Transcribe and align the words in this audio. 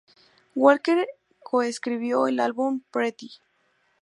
Walker 0.55 1.05
coescribió 1.43 2.25
el 2.27 2.39
álbum 2.39 2.81
"Pretty. 2.89 3.29